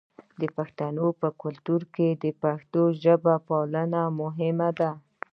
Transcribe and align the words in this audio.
د 0.41 0.43
پښتنو 0.57 1.07
په 1.21 1.27
کلتور 1.41 1.81
کې 1.95 2.09
د 2.23 2.25
پښتو 2.41 2.81
ژبې 3.03 3.35
پالل 3.47 3.91
مهم 4.21 4.59
دي. 4.79 4.91